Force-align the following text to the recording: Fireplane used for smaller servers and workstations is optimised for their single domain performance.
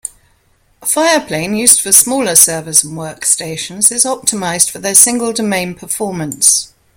Fireplane 0.83 1.55
used 1.55 1.79
for 1.79 1.91
smaller 1.91 2.33
servers 2.33 2.83
and 2.83 2.97
workstations 2.97 3.91
is 3.91 4.03
optimised 4.03 4.71
for 4.71 4.79
their 4.79 4.95
single 4.95 5.31
domain 5.31 5.75
performance. 5.75 6.73